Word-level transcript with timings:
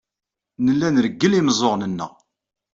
Nella 0.65 0.89
nreggel 0.93 1.37
imeẓẓuɣen-nneɣ. 1.39 2.11